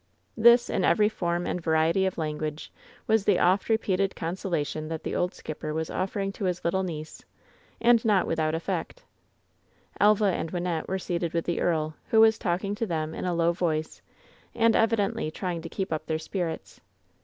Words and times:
This, 0.35 0.67
in 0.67 0.83
every 0.83 1.09
form 1.09 1.45
and 1.45 1.61
variety 1.61 2.07
of 2.07 2.17
language, 2.17 2.71
was 3.05 3.23
the 3.25 3.37
oft 3.37 3.69
repeated 3.69 4.15
consolation 4.15 4.87
that 4.87 5.03
the 5.03 5.13
old 5.13 5.35
skipper 5.35 5.75
was 5.75 5.91
offering 5.91 6.31
to 6.31 6.45
his 6.45 6.65
little 6.65 6.81
niece, 6.81 7.23
and 7.79 8.03
not 8.03 8.25
without 8.25 8.55
effect. 8.55 9.03
Elva 9.99 10.25
and 10.25 10.51
Wynnette 10.51 10.87
were 10.87 10.97
seated 10.97 11.33
with 11.33 11.45
the 11.45 11.61
earl, 11.61 11.93
who 12.07 12.19
was 12.19 12.39
talking 12.39 12.73
to 12.73 12.87
them 12.87 13.13
in 13.13 13.25
a 13.25 13.33
low 13.35 13.51
voice, 13.51 14.01
and 14.55 14.75
evidently 14.75 15.29
trying 15.29 15.61
to 15.61 15.69
keep 15.69 15.93
up 15.93 16.07
their 16.07 16.17
spirits. 16.17 16.81